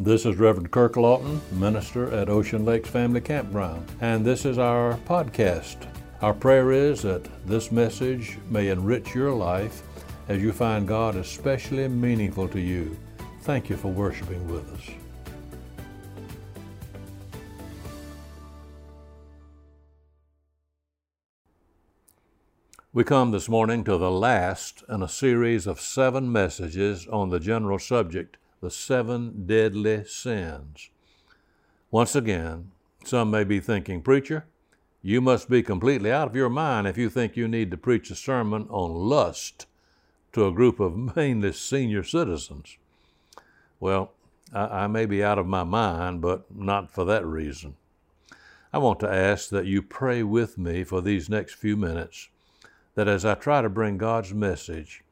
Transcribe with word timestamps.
This 0.00 0.24
is 0.24 0.36
Reverend 0.36 0.70
Kirk 0.70 0.96
Lawton, 0.96 1.38
minister 1.52 2.10
at 2.14 2.30
Ocean 2.30 2.64
Lakes 2.64 2.88
Family 2.88 3.20
Campground, 3.20 3.86
and 4.00 4.24
this 4.24 4.46
is 4.46 4.56
our 4.56 4.94
podcast. 5.06 5.86
Our 6.22 6.32
prayer 6.32 6.72
is 6.72 7.02
that 7.02 7.28
this 7.46 7.70
message 7.70 8.38
may 8.48 8.68
enrich 8.68 9.14
your 9.14 9.34
life 9.34 9.82
as 10.28 10.40
you 10.40 10.50
find 10.50 10.88
God 10.88 11.16
especially 11.16 11.86
meaningful 11.88 12.48
to 12.48 12.58
you. 12.58 12.96
Thank 13.42 13.68
you 13.68 13.76
for 13.76 13.88
worshiping 13.88 14.48
with 14.50 14.66
us. 14.72 14.90
We 22.94 23.04
come 23.04 23.30
this 23.30 23.46
morning 23.46 23.84
to 23.84 23.98
the 23.98 24.10
last 24.10 24.84
in 24.88 25.02
a 25.02 25.08
series 25.08 25.66
of 25.66 25.82
seven 25.82 26.32
messages 26.32 27.06
on 27.08 27.28
the 27.28 27.38
general 27.38 27.78
subject 27.78 28.38
the 28.62 28.70
seven 28.70 29.44
deadly 29.44 30.04
sins. 30.04 30.88
Once 31.90 32.14
again, 32.14 32.70
some 33.04 33.28
may 33.28 33.42
be 33.42 33.58
thinking, 33.58 34.00
Preacher, 34.00 34.46
you 35.02 35.20
must 35.20 35.50
be 35.50 35.64
completely 35.64 36.12
out 36.12 36.28
of 36.28 36.36
your 36.36 36.48
mind 36.48 36.86
if 36.86 36.96
you 36.96 37.10
think 37.10 37.36
you 37.36 37.48
need 37.48 37.72
to 37.72 37.76
preach 37.76 38.08
a 38.10 38.14
sermon 38.14 38.68
on 38.70 38.94
lust 38.94 39.66
to 40.32 40.46
a 40.46 40.52
group 40.52 40.78
of 40.78 41.16
mainly 41.16 41.52
senior 41.52 42.04
citizens. 42.04 42.78
Well, 43.80 44.12
I, 44.54 44.84
I 44.84 44.86
may 44.86 45.06
be 45.06 45.24
out 45.24 45.40
of 45.40 45.46
my 45.46 45.64
mind, 45.64 46.22
but 46.22 46.44
not 46.54 46.88
for 46.88 47.04
that 47.04 47.26
reason. 47.26 47.74
I 48.72 48.78
want 48.78 49.00
to 49.00 49.12
ask 49.12 49.48
that 49.50 49.66
you 49.66 49.82
pray 49.82 50.22
with 50.22 50.56
me 50.56 50.84
for 50.84 51.02
these 51.02 51.28
next 51.28 51.54
few 51.54 51.76
minutes, 51.76 52.28
that 52.94 53.08
as 53.08 53.24
I 53.24 53.34
try 53.34 53.60
to 53.60 53.68
bring 53.68 53.98
God's 53.98 54.32
message, 54.32 55.02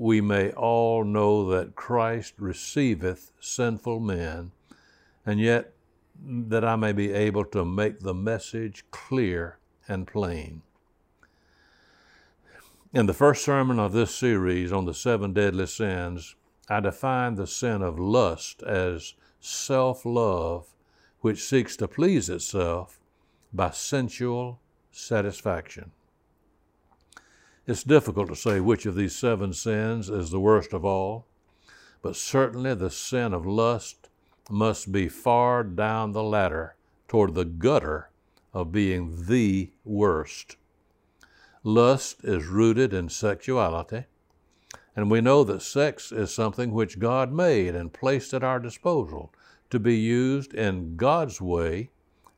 we 0.00 0.18
may 0.18 0.50
all 0.52 1.04
know 1.04 1.50
that 1.50 1.76
Christ 1.76 2.32
receiveth 2.38 3.32
sinful 3.38 4.00
men, 4.00 4.50
and 5.26 5.38
yet 5.38 5.74
that 6.24 6.64
I 6.64 6.74
may 6.76 6.92
be 6.92 7.12
able 7.12 7.44
to 7.44 7.66
make 7.66 8.00
the 8.00 8.14
message 8.14 8.86
clear 8.90 9.58
and 9.86 10.06
plain. 10.06 10.62
In 12.94 13.04
the 13.04 13.12
first 13.12 13.44
sermon 13.44 13.78
of 13.78 13.92
this 13.92 14.14
series 14.14 14.72
on 14.72 14.86
the 14.86 14.94
seven 14.94 15.34
deadly 15.34 15.66
sins, 15.66 16.34
I 16.66 16.80
defined 16.80 17.36
the 17.36 17.46
sin 17.46 17.82
of 17.82 17.98
lust 17.98 18.62
as 18.62 19.12
self 19.38 20.06
love, 20.06 20.66
which 21.20 21.42
seeks 21.44 21.76
to 21.76 21.86
please 21.86 22.30
itself 22.30 22.98
by 23.52 23.72
sensual 23.72 24.60
satisfaction. 24.90 25.92
It's 27.70 27.84
difficult 27.84 28.26
to 28.30 28.34
say 28.34 28.58
which 28.58 28.84
of 28.84 28.96
these 28.96 29.14
seven 29.14 29.52
sins 29.52 30.10
is 30.10 30.30
the 30.30 30.40
worst 30.40 30.72
of 30.72 30.84
all, 30.84 31.28
but 32.02 32.16
certainly 32.16 32.74
the 32.74 32.90
sin 32.90 33.32
of 33.32 33.46
lust 33.46 34.08
must 34.50 34.90
be 34.90 35.08
far 35.08 35.62
down 35.62 36.10
the 36.10 36.24
ladder 36.24 36.74
toward 37.06 37.34
the 37.34 37.44
gutter 37.44 38.10
of 38.52 38.72
being 38.72 39.26
the 39.26 39.70
worst. 39.84 40.56
Lust 41.62 42.24
is 42.24 42.48
rooted 42.48 42.92
in 42.92 43.08
sexuality, 43.08 44.06
and 44.96 45.08
we 45.08 45.20
know 45.20 45.44
that 45.44 45.62
sex 45.62 46.10
is 46.10 46.34
something 46.34 46.72
which 46.72 46.98
God 46.98 47.32
made 47.32 47.76
and 47.76 47.92
placed 47.92 48.34
at 48.34 48.42
our 48.42 48.58
disposal 48.58 49.32
to 49.70 49.78
be 49.78 49.96
used 49.96 50.54
in 50.54 50.96
God's 50.96 51.40
way, 51.40 51.90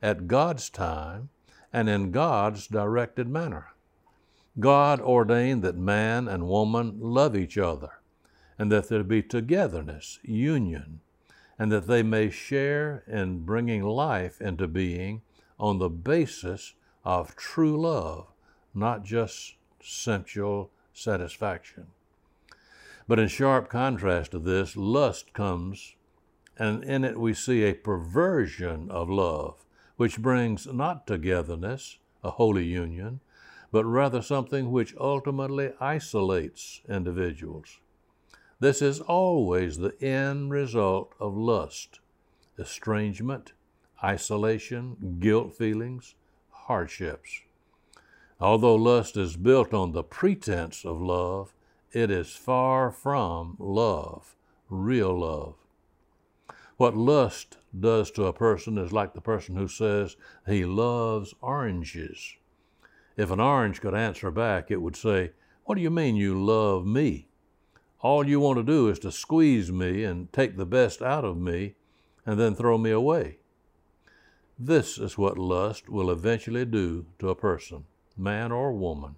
at 0.03 0.29
God's 0.29 0.69
time, 0.69 1.31
and 1.73 1.89
in 1.89 2.11
God's 2.11 2.67
directed 2.67 3.31
manner. 3.31 3.72
God 4.61 5.01
ordained 5.01 5.63
that 5.63 5.77
man 5.77 6.29
and 6.29 6.47
woman 6.47 6.99
love 7.01 7.35
each 7.35 7.57
other, 7.57 8.01
and 8.59 8.71
that 8.71 8.89
there 8.89 9.03
be 9.03 9.23
togetherness, 9.23 10.19
union, 10.23 11.01
and 11.59 11.73
that 11.73 11.87
they 11.87 12.03
may 12.03 12.29
share 12.31 13.03
in 13.07 13.45
bringing 13.45 13.83
life 13.83 14.41
into 14.41 14.69
being 14.69 15.23
on 15.59 15.79
the 15.79 15.89
basis 15.89 16.75
of 17.05 17.37
true 17.37 17.81
love, 17.81 18.27
not 18.75 19.05
just 19.05 19.55
sensual 19.81 20.71
satisfaction. 20.93 21.87
But 23.09 23.19
in 23.19 23.29
sharp 23.29 23.69
contrast 23.69 24.33
to 24.33 24.39
this, 24.39 24.77
lust 24.77 25.33
comes, 25.33 25.95
and 26.59 26.85
in 26.85 27.05
it 27.05 27.19
we 27.19 27.35
see 27.35 27.65
a 27.65 27.75
perversion 27.75 28.91
of 28.91 29.09
love, 29.09 29.65
which 29.97 30.19
brings 30.19 30.67
not 30.67 31.07
togetherness, 31.07 31.99
a 32.23 32.31
holy 32.31 32.65
union, 32.65 33.21
but 33.73 33.85
rather 33.85 34.23
something 34.23 34.71
which 34.71 34.95
ultimately 35.01 35.73
isolates 35.81 36.83
individuals. 36.89 37.81
This 38.61 38.81
is 38.81 39.01
always 39.01 39.79
the 39.79 40.01
end 40.01 40.53
result 40.53 41.15
of 41.19 41.37
lust 41.37 41.99
estrangement, 42.59 43.55
isolation, 44.05 45.17
guilt 45.19 45.55
feelings, 45.55 46.15
hardships. 46.51 47.41
Although 48.39 48.75
lust 48.75 49.17
is 49.17 49.37
built 49.37 49.73
on 49.73 49.93
the 49.93 50.03
pretense 50.03 50.85
of 50.85 51.01
love, 51.01 51.55
it 51.93 52.11
is 52.11 52.37
far 52.37 52.91
from 52.91 53.57
love, 53.59 54.37
real 54.69 55.19
love. 55.19 55.55
What 56.77 56.97
lust 56.97 57.59
does 57.79 58.11
to 58.13 58.27
a 58.27 58.33
person 58.33 58.77
is 58.77 58.93
like 58.93 59.15
the 59.15 59.21
person 59.21 59.57
who 59.57 59.69
says 59.69 60.17
he 60.47 60.65
loves 60.65 61.35
oranges. 61.41 62.37
If 63.17 63.31
an 63.31 63.41
orange 63.41 63.81
could 63.81 63.95
answer 63.95 64.31
back, 64.31 64.71
it 64.71 64.81
would 64.81 64.97
say, 64.97 65.33
What 65.65 65.75
do 65.75 65.81
you 65.83 65.91
mean 65.91 66.17
you 66.17 66.43
love 66.43 66.87
me? 66.87 67.29
All 68.01 68.27
you 68.27 68.41
want 68.41 68.59
to 68.59 68.65
do 68.65 68.89
is 68.89 68.99
to 69.01 69.13
squeeze 69.13 69.71
me 69.71 70.05
and 70.05 70.33
take 70.33 70.57
the 70.57 70.67
best 70.67 71.03
out 71.03 71.25
of 71.25 71.37
me 71.37 71.75
and 72.27 72.39
then 72.39 72.55
throw 72.55 72.79
me 72.79 72.91
away. 72.91 73.39
This 74.59 74.99
is 74.99 75.19
what 75.19 75.39
lust 75.39 75.89
will 75.89 76.11
eventually 76.11 76.65
do 76.65 77.07
to 77.19 77.31
a 77.31 77.35
person, 77.35 77.85
man 78.17 78.53
or 78.53 78.73
woman. 78.73 79.17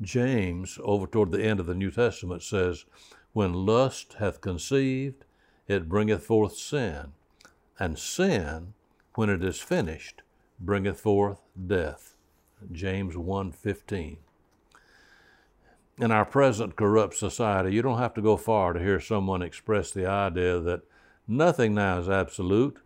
James, 0.00 0.78
over 0.82 1.06
toward 1.06 1.30
the 1.30 1.42
end 1.42 1.60
of 1.60 1.66
the 1.66 1.74
New 1.74 1.90
Testament, 1.90 2.42
says, 2.42 2.86
When 3.32 3.66
lust 3.66 4.14
hath 4.14 4.40
conceived, 4.40 5.24
it 5.68 5.88
bringeth 5.88 6.24
forth 6.24 6.56
sin, 6.56 7.12
and 7.78 7.98
sin, 7.98 8.72
when 9.14 9.28
it 9.28 9.44
is 9.44 9.60
finished, 9.60 10.22
bringeth 10.58 11.00
forth 11.00 11.40
death. 11.66 12.16
James 12.72 13.16
1:15. 13.16 14.18
In 15.98 16.10
our 16.10 16.24
present 16.24 16.76
corrupt 16.76 17.14
society, 17.14 17.74
you 17.74 17.82
don't 17.82 17.98
have 17.98 18.14
to 18.14 18.22
go 18.22 18.36
far 18.36 18.72
to 18.72 18.80
hear 18.80 19.00
someone 19.00 19.42
express 19.42 19.90
the 19.90 20.06
idea 20.06 20.58
that 20.60 20.82
nothing 21.28 21.74
now 21.74 21.98
is 21.98 22.08
absolute. 22.08 22.78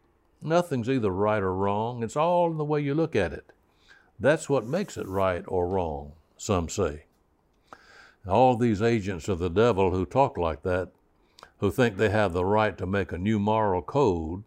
Nothing's 0.42 0.90
either 0.90 1.10
right 1.10 1.42
or 1.42 1.54
wrong. 1.54 2.02
It's 2.02 2.16
all 2.16 2.50
in 2.50 2.56
the 2.56 2.64
way 2.64 2.80
you 2.80 2.94
look 2.94 3.14
at 3.14 3.32
it. 3.32 3.52
That's 4.18 4.48
what 4.48 4.66
makes 4.66 4.96
it 4.96 5.06
right 5.08 5.44
or 5.48 5.68
wrong, 5.68 6.12
some 6.36 6.68
say. 6.68 7.06
All 8.26 8.56
these 8.56 8.82
agents 8.82 9.28
of 9.28 9.38
the 9.38 9.50
devil 9.50 9.90
who 9.90 10.06
talk 10.06 10.36
like 10.36 10.62
that, 10.62 10.90
who 11.58 11.70
think 11.70 11.96
they 11.96 12.10
have 12.10 12.32
the 12.32 12.44
right 12.44 12.76
to 12.78 12.86
make 12.86 13.12
a 13.12 13.18
new 13.18 13.38
moral 13.38 13.82
code, 13.82 14.44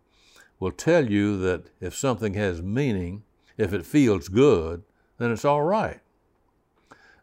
will 0.59 0.71
tell 0.71 1.09
you 1.09 1.37
that 1.37 1.69
if 1.79 1.95
something 1.95 2.33
has 2.33 2.61
meaning, 2.61 3.23
if 3.57 3.73
it 3.73 3.85
feels 3.85 4.27
good, 4.27 4.83
then 5.17 5.31
it's 5.31 5.45
all 5.45 5.63
right. 5.63 5.99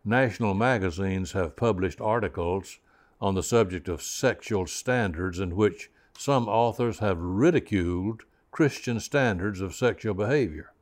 National 0.04 0.54
magazines 0.54 1.32
have 1.32 1.56
published 1.56 2.00
articles 2.00 2.78
on 3.20 3.34
the 3.34 3.42
subject 3.42 3.88
of 3.88 4.02
sexual 4.02 4.66
standards 4.66 5.38
in 5.38 5.56
which 5.56 5.90
some 6.18 6.48
authors 6.48 6.98
have 6.98 7.18
ridiculed 7.18 8.22
Christian 8.50 9.00
standards 9.00 9.60
of 9.60 9.74
sexual 9.74 10.14
behavior. 10.14 10.72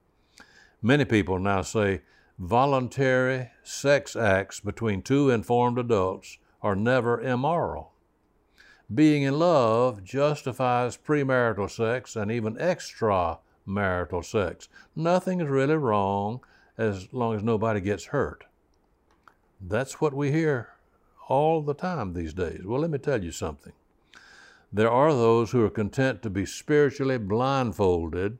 Many 0.82 1.04
people 1.04 1.38
now 1.38 1.62
say 1.62 2.02
voluntary 2.38 3.50
sex 3.62 4.16
acts 4.16 4.58
between 4.58 5.02
two 5.02 5.30
informed 5.30 5.78
adults 5.78 6.38
are 6.60 6.74
never 6.74 7.20
immoral. 7.20 7.92
Being 8.92 9.22
in 9.22 9.38
love 9.38 10.02
justifies 10.02 10.96
premarital 10.96 11.70
sex 11.70 12.16
and 12.16 12.30
even 12.30 12.56
extramarital 12.56 14.24
sex. 14.24 14.68
Nothing 14.96 15.40
is 15.40 15.48
really 15.48 15.76
wrong 15.76 16.40
as 16.78 17.12
long 17.12 17.36
as 17.36 17.42
nobody 17.42 17.80
gets 17.80 18.06
hurt. 18.06 18.44
That's 19.60 20.00
what 20.00 20.14
we 20.14 20.32
hear 20.32 20.70
all 21.28 21.62
the 21.62 21.74
time 21.74 22.12
these 22.12 22.34
days. 22.34 22.62
Well, 22.64 22.80
let 22.80 22.90
me 22.90 22.98
tell 22.98 23.22
you 23.22 23.30
something. 23.30 23.72
There 24.72 24.90
are 24.90 25.12
those 25.12 25.50
who 25.50 25.64
are 25.64 25.70
content 25.70 26.22
to 26.22 26.30
be 26.30 26.46
spiritually 26.46 27.18
blindfolded 27.18 28.38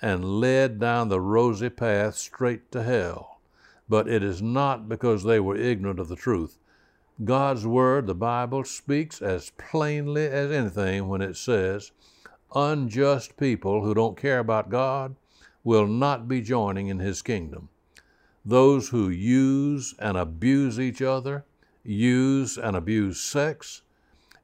and 0.00 0.40
led 0.40 0.78
down 0.78 1.08
the 1.08 1.20
rosy 1.20 1.68
path 1.68 2.14
straight 2.14 2.70
to 2.72 2.82
hell. 2.82 3.40
But 3.88 4.08
it 4.08 4.22
is 4.22 4.40
not 4.40 4.88
because 4.88 5.24
they 5.24 5.40
were 5.40 5.56
ignorant 5.56 6.00
of 6.00 6.08
the 6.08 6.16
truth. 6.16 6.58
God's 7.24 7.66
Word, 7.66 8.06
the 8.06 8.14
Bible, 8.14 8.64
speaks 8.64 9.20
as 9.20 9.50
plainly 9.58 10.26
as 10.26 10.50
anything 10.50 11.08
when 11.08 11.20
it 11.20 11.36
says, 11.36 11.92
unjust 12.54 13.36
people 13.36 13.84
who 13.84 13.92
don't 13.92 14.16
care 14.16 14.38
about 14.38 14.70
God 14.70 15.16
will 15.64 15.86
not 15.86 16.26
be 16.28 16.40
joining 16.40 16.88
in 16.88 16.98
His 16.98 17.22
kingdom 17.22 17.68
those 18.44 18.88
who 18.88 19.08
use 19.08 19.94
and 19.98 20.16
abuse 20.16 20.80
each 20.80 21.00
other, 21.00 21.44
use 21.84 22.58
and 22.58 22.76
abuse 22.76 23.20
sex, 23.20 23.82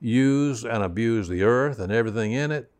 use 0.00 0.64
and 0.64 0.82
abuse 0.82 1.28
the 1.28 1.42
earth 1.42 1.78
and 1.78 1.92
everything 1.92 2.32
in 2.32 2.50
it 2.50 2.70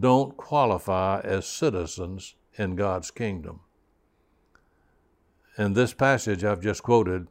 don't 0.00 0.36
qualify 0.36 1.20
as 1.20 1.46
citizens 1.46 2.34
in 2.56 2.76
God's 2.76 3.10
kingdom. 3.10 3.60
In 5.56 5.72
this 5.72 5.94
passage 5.94 6.44
I've 6.44 6.60
just 6.60 6.82
quoted, 6.82 7.28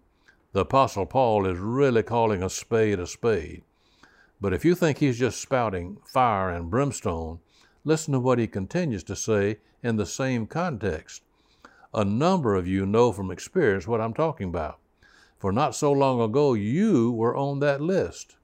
the 0.53 0.61
Apostle 0.61 1.05
Paul 1.05 1.45
is 1.45 1.59
really 1.59 2.03
calling 2.03 2.41
a 2.41 2.49
spade 2.49 2.99
a 2.99 3.07
spade. 3.07 3.63
But 4.39 4.53
if 4.53 4.63
you 4.63 4.75
think 4.75 4.97
he's 4.97 5.19
just 5.19 5.41
spouting 5.41 5.97
fire 6.05 6.49
and 6.49 6.69
brimstone, 6.69 7.39
listen 7.83 8.13
to 8.13 8.19
what 8.19 8.39
he 8.39 8.47
continues 8.47 9.03
to 9.05 9.15
say 9.15 9.59
in 9.83 9.97
the 9.97 10.05
same 10.05 10.47
context. 10.47 11.23
A 11.93 12.03
number 12.03 12.55
of 12.55 12.67
you 12.67 12.85
know 12.85 13.11
from 13.11 13.31
experience 13.31 13.87
what 13.87 14.01
I'm 14.01 14.13
talking 14.13 14.49
about. 14.49 14.79
For 15.39 15.51
not 15.51 15.75
so 15.75 15.91
long 15.91 16.19
ago, 16.19 16.53
you 16.53 17.11
were 17.11 17.35
on 17.35 17.59
that 17.59 17.81
list. 17.81 18.37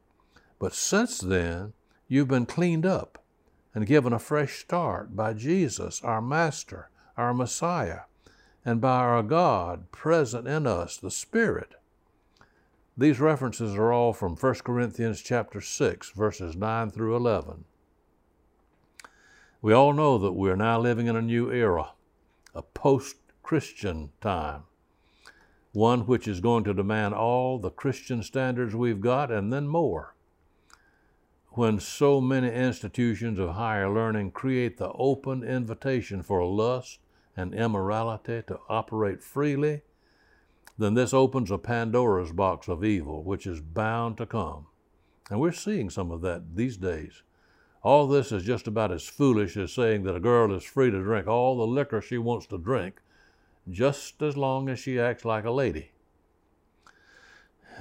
But 0.59 0.73
since 0.73 1.19
then, 1.19 1.73
you've 2.07 2.27
been 2.27 2.45
cleaned 2.45 2.85
up 2.85 3.23
and 3.73 3.87
given 3.87 4.13
a 4.13 4.19
fresh 4.19 4.59
start 4.59 5.15
by 5.15 5.33
Jesus, 5.33 6.01
our 6.03 6.21
Master, 6.21 6.89
our 7.17 7.33
Messiah, 7.33 8.01
and 8.63 8.79
by 8.79 8.97
our 8.97 9.23
God 9.23 9.91
present 9.91 10.47
in 10.47 10.67
us, 10.67 10.97
the 10.97 11.11
Spirit. 11.11 11.75
These 12.95 13.19
references 13.19 13.73
are 13.75 13.91
all 13.91 14.13
from 14.13 14.35
1 14.35 14.53
Corinthians 14.63 15.21
chapter 15.21 15.59
6, 15.59 16.11
verses 16.11 16.55
9 16.55 16.91
through 16.91 17.15
11. 17.15 17.65
We 19.61 19.73
all 19.73 19.93
know 19.93 20.17
that 20.19 20.33
we're 20.33 20.55
now 20.55 20.79
living 20.79 21.07
in 21.07 21.15
a 21.15 21.21
new 21.21 21.51
era, 21.51 21.93
a 22.53 22.61
post 22.61 23.15
Christian 23.43 24.11
time, 24.21 24.63
one 25.73 26.07
which 26.07 26.27
is 26.27 26.39
going 26.39 26.63
to 26.63 26.73
demand 26.73 27.13
all 27.13 27.59
the 27.59 27.69
Christian 27.69 28.23
standards 28.23 28.75
we've 28.75 29.01
got 29.01 29.31
and 29.31 29.53
then 29.53 29.67
more. 29.67 30.15
When 31.49 31.79
so 31.79 32.19
many 32.19 32.49
institutions 32.51 33.37
of 33.37 33.51
higher 33.51 33.87
learning 33.93 34.31
create 34.31 34.77
the 34.77 34.91
open 34.93 35.43
invitation 35.43 36.23
for 36.23 36.43
lust 36.43 36.99
and 37.37 37.53
immorality 37.53 38.41
to 38.47 38.59
operate 38.69 39.21
freely, 39.21 39.81
then 40.77 40.95
this 40.95 41.13
opens 41.13 41.51
a 41.51 41.59
Pandora's 41.59 42.31
box 42.31 42.67
of 42.67 42.83
evil, 42.83 43.23
which 43.23 43.45
is 43.45 43.61
bound 43.61 44.17
to 44.17 44.25
come. 44.25 44.65
And 45.29 45.39
we're 45.39 45.51
seeing 45.51 45.89
some 45.89 46.09
of 46.09 46.21
that 46.21 46.55
these 46.55 46.77
days. 46.77 47.21
All 47.83 48.07
this 48.07 48.31
is 48.31 48.43
just 48.43 48.65
about 48.65 48.91
as 48.91 49.03
foolish 49.03 49.57
as 49.57 49.73
saying 49.73 50.03
that 50.03 50.15
a 50.15 50.19
girl 50.19 50.55
is 50.55 50.63
free 50.63 50.89
to 50.89 51.03
drink 51.03 51.27
all 51.27 51.57
the 51.57 51.67
liquor 51.67 52.01
she 52.01 52.17
wants 52.17 52.47
to 52.47 52.57
drink, 52.57 53.01
just 53.69 54.21
as 54.21 54.35
long 54.35 54.69
as 54.69 54.79
she 54.79 54.99
acts 54.99 55.25
like 55.25 55.45
a 55.45 55.51
lady. 55.51 55.91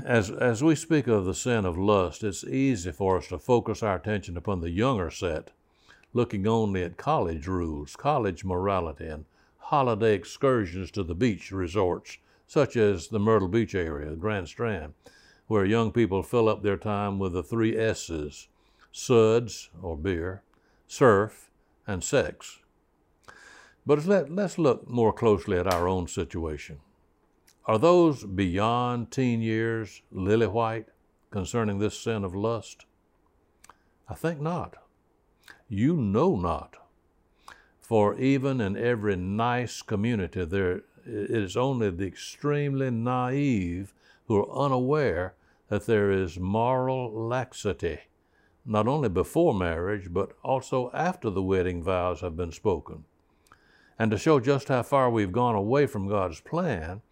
As, 0.05 0.31
as 0.31 0.63
we 0.63 0.75
speak 0.75 1.07
of 1.07 1.25
the 1.25 1.35
sin 1.35 1.65
of 1.65 1.77
lust, 1.77 2.25
it's 2.25 2.45
easy 2.45 2.93
for 2.93 3.19
us 3.19 3.29
to 3.29 3.39
focus 3.39 3.83
our 3.83 3.97
attention 3.97 4.37
upon 4.37 4.61
the 4.61 4.71
younger 4.71 5.11
set, 5.11 5.51
looking 6.13 6.47
only 6.47 6.83
at 6.83 6.97
college 6.97 7.47
rules, 7.47 7.95
college 7.97 8.45
morality, 8.45 9.07
and 9.07 9.27
holiday 9.59 10.15
excursions 10.15 10.91
to 10.93 11.03
the 11.03 11.15
beach 11.15 11.53
resorts 11.53 12.19
such 12.47 12.77
as 12.77 13.09
the 13.09 13.19
Myrtle 13.19 13.49
Beach 13.49 13.75
area, 13.75 14.15
Grand 14.15 14.49
Strand, 14.49 14.95
where 15.47 15.65
young 15.65 15.91
people 15.91 16.23
fill 16.23 16.49
up 16.49 16.63
their 16.63 16.77
time 16.77 17.19
with 17.19 17.33
the 17.33 17.43
three 17.43 17.77
S's 17.77 18.49
suds, 18.93 19.71
or 19.81 19.97
beer, 19.97 20.43
surf, 20.87 21.51
and 21.87 22.05
sex. 22.05 22.59
But 23.85 24.07
let, 24.07 24.31
let's 24.31 24.59
look 24.59 24.89
more 24.89 25.13
closely 25.13 25.59
at 25.59 25.73
our 25.73 25.89
own 25.89 26.07
situation. 26.07 26.79
Are 27.67 27.79
those 27.79 28.25
beyond 28.25 29.11
teen 29.11 29.41
years 29.41 30.03
lily 30.11 30.47
white 30.47 30.89
concerning 31.31 31.79
this 31.79 31.99
sin 31.99 32.25
of 32.25 32.35
lust? 32.35 32.87
I 34.09 34.15
think 34.15 34.41
not. 34.41 34.77
You 35.69 35.97
know 35.97 36.37
not. 36.37 36.77
For 37.81 38.19
even 38.19 38.61
in 38.61 38.77
every 38.77 39.17
nice 39.17 39.83
community, 39.83 40.45
there 40.45 40.83
it 41.05 41.31
is 41.31 41.57
only 41.57 41.91
the 41.91 42.07
extremely 42.07 42.91
naive 42.91 43.93
who 44.27 44.37
are 44.37 44.65
unaware 44.67 45.35
that 45.69 45.87
there 45.87 46.13
is 46.13 46.39
moral 46.39 47.13
laxity, 47.13 47.99
not 48.65 48.87
only 48.87 49.09
before 49.09 49.55
marriage, 49.55 50.13
but 50.13 50.33
also 50.45 50.91
after 50.93 51.31
the 51.31 51.43
wedding 51.43 51.83
vows 51.83 52.21
have 52.21 52.37
been 52.37 52.53
spoken. 52.53 53.05
And 54.03 54.11
to 54.11 54.19
show 54.19 54.41
just 54.41 54.67
how 54.67 54.83
far 54.83 55.09
we've 55.09 55.31
gone 55.31 55.55
away 55.55 55.87
from 55.87 56.09
God's 56.09 56.41
plan, 56.41 57.03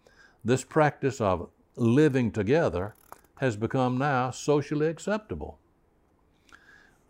this 0.43 0.65
practice 0.65 1.21
of 1.21 1.47
living 1.77 2.33
together 2.33 2.95
has 3.37 3.55
become 3.55 3.97
now 3.97 4.31
socially 4.31 4.87
acceptable. 4.87 5.57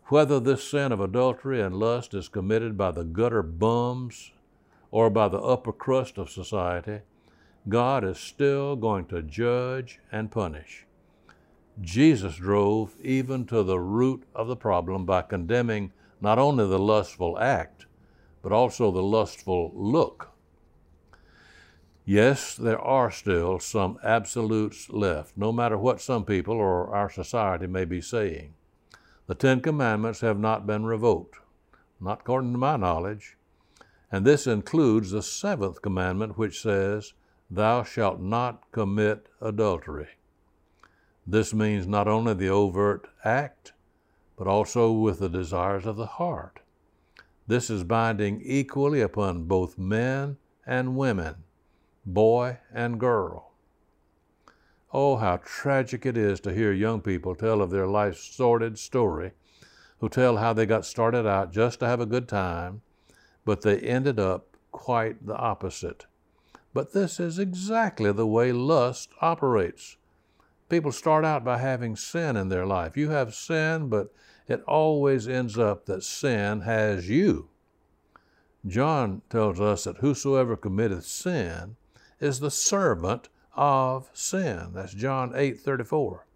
Whether 0.04 0.38
this 0.38 0.62
sin 0.62 0.92
of 0.92 1.00
adultery 1.00 1.60
and 1.60 1.74
lust 1.74 2.14
is 2.14 2.28
committed 2.28 2.78
by 2.78 2.92
the 2.92 3.02
gutter 3.02 3.42
bums 3.42 4.30
or 4.92 5.10
by 5.10 5.26
the 5.26 5.40
upper 5.40 5.72
crust 5.72 6.16
of 6.16 6.30
society, 6.30 7.00
God 7.68 8.04
is 8.04 8.18
still 8.18 8.76
going 8.76 9.06
to 9.06 9.20
judge 9.20 9.98
and 10.12 10.30
punish. 10.30 10.86
Jesus 11.80 12.36
drove 12.36 12.94
even 13.02 13.46
to 13.46 13.64
the 13.64 13.80
root 13.80 14.22
of 14.32 14.46
the 14.46 14.54
problem 14.54 15.04
by 15.04 15.22
condemning 15.22 15.90
not 16.20 16.38
only 16.38 16.68
the 16.68 16.78
lustful 16.78 17.36
act, 17.36 17.86
but 18.42 18.52
also 18.52 18.90
the 18.90 19.02
lustful 19.02 19.72
look. 19.74 20.32
Yes, 22.04 22.56
there 22.56 22.80
are 22.80 23.12
still 23.12 23.60
some 23.60 23.96
absolutes 24.02 24.90
left, 24.90 25.36
no 25.36 25.52
matter 25.52 25.78
what 25.78 26.00
some 26.00 26.24
people 26.24 26.54
or 26.54 26.92
our 26.94 27.08
society 27.08 27.68
may 27.68 27.84
be 27.84 28.00
saying. 28.00 28.54
The 29.28 29.36
Ten 29.36 29.60
Commandments 29.60 30.20
have 30.20 30.38
not 30.38 30.66
been 30.66 30.84
revoked, 30.84 31.38
not 32.00 32.20
according 32.20 32.52
to 32.52 32.58
my 32.58 32.76
knowledge. 32.76 33.36
And 34.10 34.26
this 34.26 34.48
includes 34.48 35.12
the 35.12 35.22
seventh 35.22 35.80
commandment, 35.80 36.36
which 36.36 36.60
says, 36.60 37.14
Thou 37.48 37.84
shalt 37.84 38.20
not 38.20 38.64
commit 38.72 39.28
adultery. 39.40 40.08
This 41.24 41.54
means 41.54 41.86
not 41.86 42.08
only 42.08 42.34
the 42.34 42.48
overt 42.48 43.06
act, 43.24 43.74
but 44.36 44.48
also 44.48 44.90
with 44.90 45.20
the 45.20 45.28
desires 45.28 45.86
of 45.86 45.96
the 45.96 46.06
heart. 46.06 46.61
This 47.46 47.70
is 47.70 47.84
binding 47.84 48.40
equally 48.44 49.00
upon 49.00 49.44
both 49.44 49.78
men 49.78 50.36
and 50.66 50.96
women, 50.96 51.36
boy 52.04 52.58
and 52.72 52.98
girl. 53.00 53.52
Oh, 54.92 55.16
how 55.16 55.38
tragic 55.44 56.04
it 56.06 56.16
is 56.16 56.40
to 56.40 56.52
hear 56.52 56.72
young 56.72 57.00
people 57.00 57.34
tell 57.34 57.62
of 57.62 57.70
their 57.70 57.86
life's 57.86 58.22
sordid 58.22 58.78
story, 58.78 59.32
who 59.98 60.08
tell 60.08 60.36
how 60.36 60.52
they 60.52 60.66
got 60.66 60.84
started 60.84 61.26
out 61.26 61.52
just 61.52 61.80
to 61.80 61.86
have 61.86 62.00
a 62.00 62.06
good 62.06 62.28
time 62.28 62.82
but 63.44 63.62
they 63.62 63.78
ended 63.80 64.18
up 64.18 64.56
quite 64.70 65.26
the 65.26 65.36
opposite. 65.36 66.06
But 66.74 66.92
this 66.92 67.20
is 67.20 67.38
exactly 67.38 68.12
the 68.12 68.26
way 68.26 68.52
lust 68.52 69.10
operates. 69.20 69.96
People 70.68 70.92
start 70.92 71.24
out 71.24 71.44
by 71.44 71.58
having 71.58 71.96
sin 71.96 72.36
in 72.36 72.48
their 72.48 72.64
life. 72.64 72.96
You 72.96 73.10
have 73.10 73.34
sin, 73.34 73.88
but 73.88 74.12
it 74.48 74.62
always 74.64 75.28
ends 75.28 75.58
up 75.58 75.86
that 75.86 76.02
sin 76.02 76.62
has 76.62 77.08
you. 77.08 77.48
John 78.66 79.22
tells 79.28 79.60
us 79.60 79.84
that 79.84 79.98
whosoever 79.98 80.56
committeth 80.56 81.04
sin 81.04 81.76
is 82.20 82.40
the 82.40 82.50
servant 82.50 83.28
of 83.54 84.08
sin. 84.12 84.70
That's 84.74 84.94
John 84.94 85.32
8 85.34 85.60
34. 85.60 86.26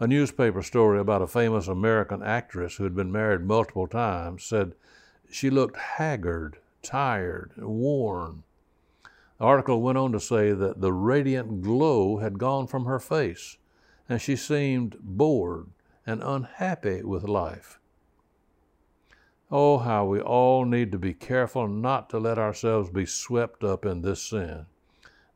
A 0.00 0.06
newspaper 0.06 0.62
story 0.62 1.00
about 1.00 1.22
a 1.22 1.26
famous 1.26 1.66
American 1.66 2.22
actress 2.22 2.76
who 2.76 2.84
had 2.84 2.94
been 2.94 3.10
married 3.10 3.42
multiple 3.42 3.88
times 3.88 4.44
said 4.44 4.74
she 5.30 5.50
looked 5.50 5.76
haggard, 5.76 6.58
tired, 6.82 7.52
worn. 7.56 8.44
The 9.38 9.44
article 9.44 9.82
went 9.82 9.98
on 9.98 10.12
to 10.12 10.20
say 10.20 10.52
that 10.52 10.80
the 10.80 10.92
radiant 10.92 11.62
glow 11.62 12.18
had 12.18 12.38
gone 12.38 12.66
from 12.66 12.84
her 12.84 12.98
face, 12.98 13.56
and 14.08 14.20
she 14.20 14.36
seemed 14.36 14.96
bored 15.00 15.68
and 16.08 16.22
unhappy 16.22 17.02
with 17.02 17.28
life. 17.28 17.78
Oh, 19.50 19.76
how 19.76 20.06
we 20.06 20.20
all 20.20 20.64
need 20.64 20.90
to 20.92 20.98
be 20.98 21.12
careful 21.12 21.68
not 21.68 22.08
to 22.10 22.18
let 22.18 22.38
ourselves 22.38 22.88
be 22.88 23.04
swept 23.04 23.62
up 23.62 23.84
in 23.84 24.00
this 24.00 24.22
sin. 24.22 24.64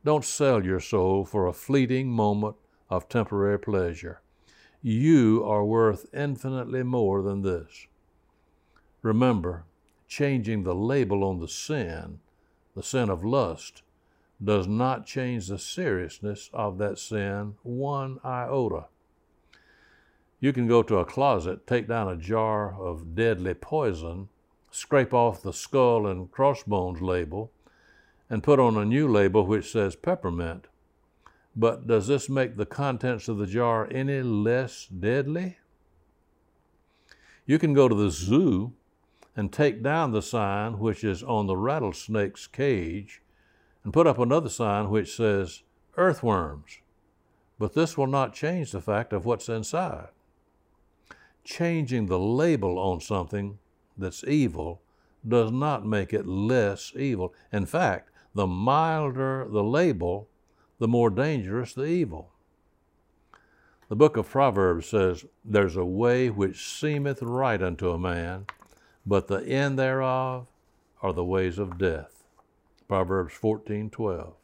Don't 0.02 0.24
sell 0.24 0.64
your 0.64 0.80
soul 0.80 1.26
for 1.26 1.46
a 1.46 1.52
fleeting 1.52 2.08
moment 2.08 2.56
of 2.88 3.06
temporary 3.06 3.58
pleasure. 3.58 4.22
You 4.80 5.44
are 5.44 5.62
worth 5.62 6.06
infinitely 6.14 6.84
more 6.84 7.22
than 7.22 7.42
this. 7.42 7.86
Remember, 9.02 9.64
changing 10.08 10.62
the 10.62 10.74
label 10.74 11.22
on 11.22 11.38
the 11.38 11.48
sin, 11.48 12.20
the 12.74 12.82
sin 12.82 13.10
of 13.10 13.22
lust, 13.22 13.82
does 14.42 14.66
not 14.66 15.04
change 15.04 15.48
the 15.48 15.58
seriousness 15.58 16.48
of 16.54 16.78
that 16.78 16.98
sin 16.98 17.56
one 17.62 18.18
iota. 18.24 18.86
You 20.42 20.52
can 20.52 20.66
go 20.66 20.82
to 20.82 20.98
a 20.98 21.04
closet, 21.04 21.68
take 21.68 21.86
down 21.86 22.08
a 22.08 22.16
jar 22.16 22.74
of 22.74 23.14
deadly 23.14 23.54
poison, 23.54 24.28
scrape 24.72 25.14
off 25.14 25.40
the 25.40 25.52
skull 25.52 26.04
and 26.04 26.32
crossbones 26.32 27.00
label, 27.00 27.52
and 28.28 28.42
put 28.42 28.58
on 28.58 28.76
a 28.76 28.84
new 28.84 29.06
label 29.06 29.46
which 29.46 29.70
says 29.70 29.94
peppermint. 29.94 30.66
But 31.54 31.86
does 31.86 32.08
this 32.08 32.28
make 32.28 32.56
the 32.56 32.66
contents 32.66 33.28
of 33.28 33.38
the 33.38 33.46
jar 33.46 33.86
any 33.92 34.20
less 34.20 34.86
deadly? 34.86 35.58
You 37.46 37.60
can 37.60 37.72
go 37.72 37.88
to 37.88 37.94
the 37.94 38.10
zoo 38.10 38.72
and 39.36 39.52
take 39.52 39.80
down 39.80 40.10
the 40.10 40.22
sign 40.22 40.80
which 40.80 41.04
is 41.04 41.22
on 41.22 41.46
the 41.46 41.56
rattlesnake's 41.56 42.48
cage 42.48 43.22
and 43.84 43.92
put 43.92 44.08
up 44.08 44.18
another 44.18 44.48
sign 44.48 44.90
which 44.90 45.14
says 45.14 45.62
earthworms. 45.96 46.78
But 47.60 47.74
this 47.74 47.96
will 47.96 48.08
not 48.08 48.34
change 48.34 48.72
the 48.72 48.80
fact 48.80 49.12
of 49.12 49.24
what's 49.24 49.48
inside. 49.48 50.08
Changing 51.44 52.06
the 52.06 52.18
label 52.18 52.78
on 52.78 53.00
something 53.00 53.58
that's 53.96 54.24
evil 54.24 54.80
does 55.26 55.50
not 55.50 55.86
make 55.86 56.12
it 56.12 56.26
less 56.26 56.92
evil. 56.96 57.34
In 57.52 57.66
fact, 57.66 58.10
the 58.34 58.46
milder 58.46 59.46
the 59.48 59.62
label, 59.62 60.28
the 60.78 60.88
more 60.88 61.10
dangerous 61.10 61.72
the 61.72 61.84
evil. 61.84 62.30
The 63.88 63.96
book 63.96 64.16
of 64.16 64.28
Proverbs 64.28 64.86
says, 64.86 65.26
There's 65.44 65.76
a 65.76 65.84
way 65.84 66.30
which 66.30 66.66
seemeth 66.66 67.22
right 67.22 67.60
unto 67.60 67.90
a 67.90 67.98
man, 67.98 68.46
but 69.04 69.28
the 69.28 69.44
end 69.44 69.78
thereof 69.78 70.46
are 71.02 71.12
the 71.12 71.24
ways 71.24 71.58
of 71.58 71.78
death. 71.78 72.24
Proverbs 72.88 73.34
14 73.34 73.90
12. 73.90 74.34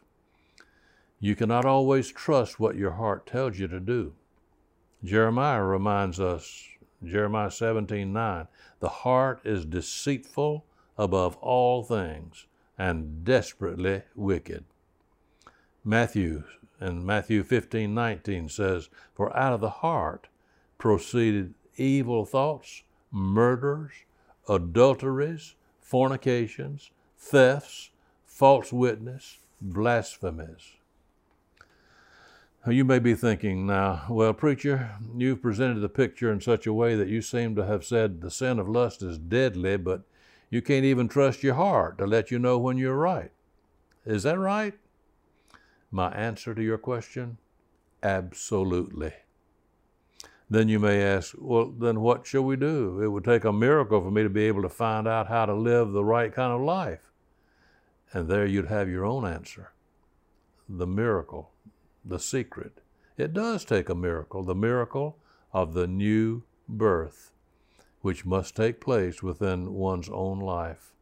You 1.21 1.35
cannot 1.35 1.64
always 1.64 2.12
trust 2.12 2.61
what 2.61 2.76
your 2.76 2.93
heart 2.93 3.26
tells 3.26 3.59
you 3.59 3.69
to 3.69 3.81
do. 3.81 4.12
Jeremiah 5.02 5.64
reminds 5.64 6.21
us, 6.21 6.69
Jeremiah 7.05 7.50
17 7.50 8.12
9, 8.12 8.49
the 8.81 8.88
heart 8.88 9.40
is 9.45 9.64
deceitful 9.64 10.64
above 10.97 11.37
all 11.37 11.83
things 11.83 12.47
and 12.76 13.25
desperately 13.25 14.02
wicked. 14.14 14.64
Matthew 15.85 16.45
and 16.81 17.05
Matthew 17.05 17.43
15 17.43 17.95
19 17.95 18.49
says, 18.49 18.88
For 19.14 19.37
out 19.37 19.52
of 19.52 19.61
the 19.61 19.71
heart 19.71 20.28
proceeded 20.76 21.55
evil 21.76 22.25
thoughts, 22.25 22.83
murders, 23.11 23.93
adulteries, 24.49 25.55
fornications, 25.81 26.90
thefts, 27.17 27.90
false 28.26 28.73
witness, 28.73 29.38
blasphemies. 29.61 30.77
You 32.67 32.85
may 32.85 32.99
be 32.99 33.15
thinking 33.15 33.67
now, 33.67 34.05
well, 34.11 34.35
preacher, 34.35 34.91
you've 35.17 35.41
presented 35.41 35.81
the 35.81 35.88
picture 35.88 36.31
in 36.31 36.41
such 36.41 36.67
a 36.67 36.73
way 36.73 36.97
that 36.97 37.09
you 37.09 37.23
seem 37.23 37.55
to 37.55 37.65
have 37.65 37.85
said 37.85 38.21
the 38.21 38.31
sin 38.31 38.59
of 38.59 38.69
lust 38.69 39.00
is 39.00 39.17
deadly, 39.17 39.77
but 39.77 40.03
you 40.50 40.61
can't 40.61 40.85
even 40.85 41.09
trust 41.09 41.43
your 41.43 41.55
heart 41.55 41.99
to 41.99 42.07
let 42.07 42.31
you 42.31 42.38
know 42.38 42.59
when 42.59 42.77
you're 42.77 42.97
right. 42.97 43.31
Is 44.05 44.25
that 44.25 44.38
right? 44.38 44.75
My 45.91 46.11
answer 46.11 46.55
to 46.55 46.62
your 46.62 46.79
question? 46.79 47.38
Absolutely. 48.03 49.12
Then 50.50 50.69
you 50.69 50.79
may 50.79 51.03
ask, 51.03 51.35
well, 51.38 51.71
then 51.71 52.00
what 52.00 52.27
shall 52.27 52.45
we 52.45 52.57
do? 52.57 53.00
It 53.00 53.09
would 53.09 53.25
take 53.25 53.45
a 53.45 53.53
miracle 53.53 54.03
for 54.03 54.11
me 54.11 54.23
to 54.25 54.31
be 54.31 54.45
able 54.45 54.62
to 54.62 54.69
find 54.69 55.07
out 55.07 55.29
how 55.29 55.47
to 55.47 55.55
live 55.55 55.93
the 55.93 56.05
right 56.05 56.33
kind 56.35 56.53
of 56.53 56.61
life. 56.61 57.12
And 58.12 58.29
there 58.29 58.47
you'd 58.47 58.67
have 58.67 58.88
your 58.88 59.05
own 59.05 59.27
answer 59.27 59.73
the 60.69 60.87
miracle 60.87 61.50
the 62.05 62.19
secret. 62.19 62.81
It 63.17 63.33
does 63.33 63.64
take 63.64 63.88
a 63.88 63.95
miracle, 63.95 64.43
the 64.43 64.55
miracle 64.55 65.19
of 65.52 65.75
the 65.75 65.87
new 65.87 66.43
birth, 66.69 67.33
which 68.00 68.25
must 68.25 68.55
take 68.55 68.81
place 68.81 69.23
within 69.23 69.75
one's 69.75 70.09
own 70.09 70.38
life. 70.38 70.93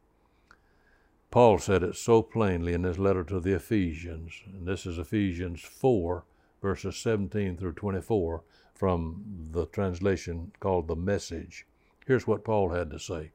Paul 1.30 1.58
said 1.58 1.82
it 1.82 1.96
so 1.96 2.22
plainly 2.22 2.72
in 2.72 2.84
his 2.84 2.98
letter 2.98 3.24
to 3.24 3.40
the 3.40 3.52
Ephesians, 3.52 4.42
and 4.46 4.66
this 4.66 4.86
is 4.86 4.98
Ephesians 4.98 5.60
4, 5.60 6.24
verses 6.62 6.96
17 6.96 7.56
through 7.56 7.74
24, 7.74 8.42
from 8.74 9.48
the 9.52 9.66
translation 9.66 10.52
called 10.60 10.88
the 10.88 10.96
Message. 10.96 11.66
Here's 12.06 12.26
what 12.26 12.44
Paul 12.44 12.70
had 12.70 12.90
to 12.90 12.98
say. 12.98 13.32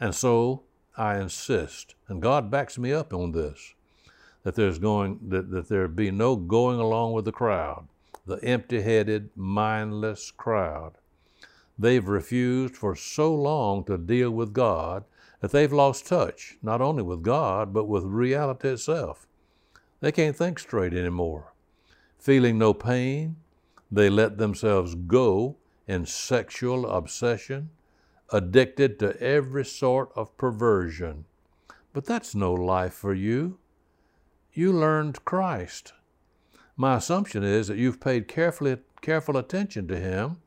And 0.00 0.14
so 0.14 0.64
I 0.96 1.18
insist, 1.18 1.94
and 2.08 2.20
God 2.20 2.50
backs 2.50 2.76
me 2.76 2.92
up 2.92 3.14
on 3.14 3.32
this 3.32 3.74
that 4.44 4.54
there's 4.54 4.78
going 4.78 5.18
that, 5.28 5.50
that 5.50 5.68
there 5.68 5.88
be 5.88 6.10
no 6.10 6.36
going 6.36 6.78
along 6.78 7.12
with 7.12 7.24
the 7.24 7.32
crowd, 7.32 7.88
the 8.26 8.36
empty-headed, 8.44 9.30
mindless 9.34 10.30
crowd. 10.30 10.92
They've 11.78 12.06
refused 12.06 12.76
for 12.76 12.94
so 12.94 13.34
long 13.34 13.84
to 13.84 13.98
deal 13.98 14.30
with 14.30 14.52
God 14.52 15.04
that 15.40 15.50
they've 15.50 15.72
lost 15.72 16.06
touch, 16.06 16.56
not 16.62 16.80
only 16.80 17.02
with 17.02 17.22
God, 17.22 17.74
but 17.74 17.86
with 17.86 18.04
reality 18.04 18.68
itself. 18.68 19.26
They 20.00 20.12
can't 20.12 20.36
think 20.36 20.58
straight 20.58 20.94
anymore. 20.94 21.52
Feeling 22.18 22.58
no 22.58 22.72
pain, 22.72 23.36
they 23.90 24.08
let 24.08 24.38
themselves 24.38 24.94
go 24.94 25.56
in 25.86 26.06
sexual 26.06 26.86
obsession, 26.86 27.70
addicted 28.30 28.98
to 28.98 29.20
every 29.20 29.64
sort 29.64 30.10
of 30.14 30.36
perversion. 30.36 31.24
But 31.92 32.06
that's 32.06 32.34
no 32.34 32.52
life 32.52 32.94
for 32.94 33.14
you 33.14 33.58
you 34.56 34.72
learned 34.72 35.24
Christ. 35.24 35.92
My 36.76 36.96
assumption 36.96 37.42
is 37.42 37.68
that 37.68 37.76
you've 37.76 38.00
paid 38.00 38.28
carefully, 38.28 38.78
careful 39.00 39.36
attention 39.36 39.88
to 39.88 39.98
Him, 39.98 40.38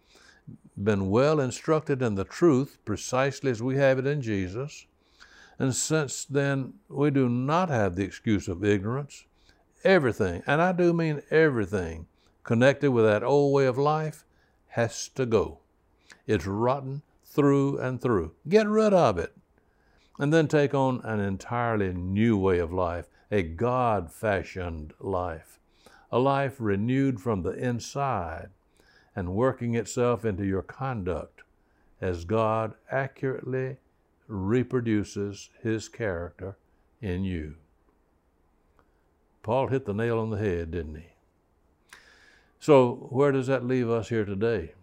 been 0.82 1.10
well 1.10 1.40
instructed 1.40 2.02
in 2.02 2.16
the 2.16 2.24
truth 2.24 2.78
precisely 2.86 3.52
as 3.52 3.62
we 3.62 3.76
have 3.78 4.00
it 4.00 4.08
in 4.08 4.22
Jesus, 4.22 4.86
and 5.60 5.76
since 5.76 6.24
then 6.24 6.74
we 6.88 7.10
do 7.10 7.28
not 7.28 7.70
have 7.70 7.96
the 7.96 8.04
excuse 8.04 8.48
of 8.48 8.64
ignorance. 8.64 9.26
Everything, 9.84 10.44
and 10.48 10.62
I 10.62 10.72
do 10.72 10.94
mean 10.94 11.22
everything, 11.32 12.08
connected 12.44 12.92
with 12.92 13.06
that 13.06 13.24
old 13.24 13.54
way 13.54 13.66
of 13.66 13.78
life 13.78 14.26
has 14.68 15.10
to 15.10 15.26
go. 15.26 15.60
It's 16.26 16.46
rotten 16.46 17.02
through 17.26 17.80
and 17.80 18.02
through. 18.02 18.34
Get 18.48 18.68
rid 18.68 18.94
of 18.94 19.18
it. 19.18 19.36
And 20.20 20.34
then 20.34 20.48
take 20.48 20.74
on 20.74 21.02
an 21.04 21.20
entirely 21.20 21.94
new 21.94 22.38
way 22.38 22.58
of 22.60 22.74
life 22.74 23.08
a 23.31 23.43
God 23.43 24.12
fashioned 24.12 24.93
life, 25.00 25.60
a 26.12 26.19
life 26.19 26.55
renewed 26.60 27.19
from 27.19 27.43
the 27.43 27.51
inside 27.51 28.50
and 29.15 29.36
working 29.36 29.75
itself 29.75 30.24
into 30.24 30.46
your 30.46 30.62
conduct 30.62 31.41
as 32.00 32.25
God 32.25 32.74
accurately 32.91 33.77
reproduces 34.27 35.50
His 35.62 35.89
character 35.89 36.55
in 37.01 37.24
you. 37.24 37.55
Paul 39.43 39.67
hit 39.67 39.86
the 39.86 39.93
nail 39.93 40.19
on 40.19 40.29
the 40.29 40.38
head, 40.38 40.72
didn't 40.72 40.96
he? 40.96 41.07
So, 42.60 43.07
where 43.12 43.31
does 43.31 43.48
that 43.48 43.65
leave 43.65 43.89
us 43.89 44.10
here 44.10 44.25
today? 44.25 44.74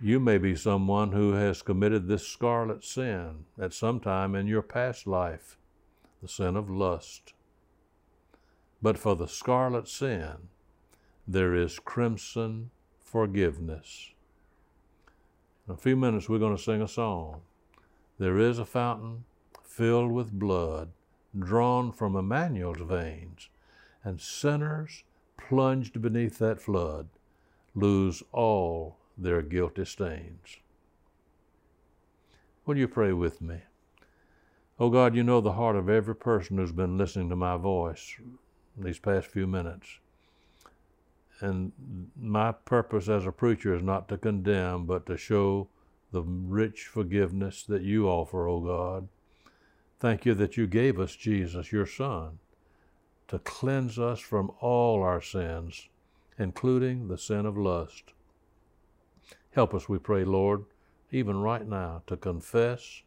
You 0.00 0.20
may 0.20 0.36
be 0.36 0.54
someone 0.56 1.12
who 1.12 1.32
has 1.32 1.62
committed 1.62 2.06
this 2.06 2.26
scarlet 2.26 2.84
sin 2.84 3.46
at 3.58 3.72
some 3.72 4.00
time 4.00 4.34
in 4.34 4.46
your 4.46 4.62
past 4.62 5.06
life 5.06 5.56
the 6.24 6.28
sin 6.28 6.56
of 6.56 6.70
lust. 6.70 7.34
But 8.80 8.96
for 8.96 9.14
the 9.14 9.28
scarlet 9.28 9.86
sin, 9.86 10.48
there 11.28 11.54
is 11.54 11.78
crimson 11.78 12.70
forgiveness. 12.98 14.12
In 15.68 15.74
a 15.74 15.76
few 15.76 15.96
minutes, 15.96 16.26
we're 16.26 16.38
going 16.38 16.56
to 16.56 16.62
sing 16.62 16.80
a 16.80 16.88
song. 16.88 17.42
There 18.18 18.38
is 18.38 18.58
a 18.58 18.64
fountain 18.64 19.24
filled 19.62 20.12
with 20.12 20.32
blood 20.32 20.92
drawn 21.38 21.92
from 21.92 22.16
Emmanuel's 22.16 22.80
veins, 22.80 23.50
and 24.02 24.18
sinners 24.18 25.04
plunged 25.36 26.00
beneath 26.00 26.38
that 26.38 26.62
flood 26.62 27.08
lose 27.74 28.22
all 28.32 28.96
their 29.18 29.42
guilty 29.42 29.84
stains. 29.84 30.56
Will 32.64 32.78
you 32.78 32.88
pray 32.88 33.12
with 33.12 33.42
me? 33.42 33.58
Oh 34.78 34.90
God, 34.90 35.14
you 35.14 35.22
know 35.22 35.40
the 35.40 35.52
heart 35.52 35.76
of 35.76 35.88
every 35.88 36.16
person 36.16 36.58
who's 36.58 36.72
been 36.72 36.98
listening 36.98 37.28
to 37.28 37.36
my 37.36 37.56
voice 37.56 38.16
these 38.76 38.98
past 38.98 39.28
few 39.28 39.46
minutes. 39.46 40.00
And 41.40 41.72
my 42.20 42.50
purpose 42.50 43.08
as 43.08 43.24
a 43.24 43.30
preacher 43.32 43.74
is 43.74 43.82
not 43.82 44.08
to 44.08 44.18
condemn, 44.18 44.84
but 44.84 45.06
to 45.06 45.16
show 45.16 45.68
the 46.10 46.22
rich 46.22 46.86
forgiveness 46.86 47.62
that 47.64 47.82
you 47.82 48.08
offer, 48.08 48.48
O 48.48 48.54
oh 48.54 48.60
God. 48.60 49.08
Thank 50.00 50.26
you 50.26 50.34
that 50.34 50.56
you 50.56 50.66
gave 50.66 50.98
us 50.98 51.14
Jesus, 51.14 51.70
your 51.70 51.86
Son, 51.86 52.40
to 53.28 53.38
cleanse 53.38 53.98
us 53.98 54.18
from 54.18 54.50
all 54.60 55.02
our 55.02 55.20
sins, 55.20 55.88
including 56.36 57.06
the 57.06 57.18
sin 57.18 57.46
of 57.46 57.56
lust. 57.56 58.12
Help 59.52 59.72
us, 59.72 59.88
we 59.88 59.98
pray, 59.98 60.24
Lord, 60.24 60.64
even 61.12 61.36
right 61.36 61.66
now, 61.66 62.02
to 62.08 62.16
confess 62.16 63.02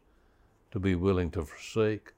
to 0.72 0.80
be 0.80 0.96
willing 0.96 1.32
to 1.32 1.44
forsake 1.44 2.14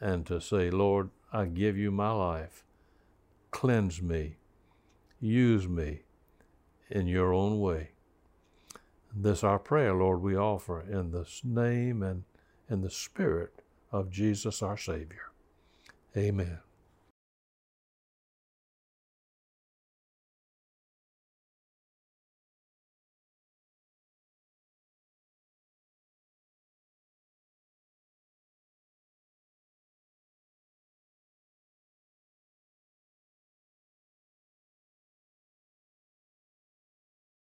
and 0.00 0.26
to 0.26 0.40
say, 0.40 0.70
Lord, 0.70 1.10
I 1.32 1.44
give 1.46 1.76
you 1.76 1.90
my 1.90 2.10
life. 2.12 2.64
Cleanse 3.50 4.00
me. 4.00 4.36
Use 5.20 5.68
me 5.68 6.02
in 6.90 7.06
your 7.06 7.32
own 7.32 7.60
way. 7.60 7.90
This 9.14 9.44
our 9.44 9.58
prayer, 9.58 9.94
Lord, 9.94 10.22
we 10.22 10.36
offer 10.36 10.80
in 10.80 11.10
the 11.10 11.26
name 11.44 12.02
and 12.02 12.24
in 12.68 12.80
the 12.80 12.90
spirit 12.90 13.62
of 13.92 14.10
Jesus 14.10 14.62
our 14.62 14.76
Savior. 14.76 15.32
Amen. 16.16 16.60